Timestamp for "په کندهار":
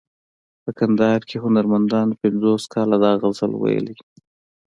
0.63-1.21